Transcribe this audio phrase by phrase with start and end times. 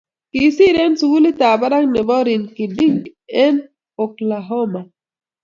[0.31, 3.03] Kisir eng sugulitab barak nebo rinky- dink
[3.43, 3.57] eng
[4.03, 4.81] Oklahoma.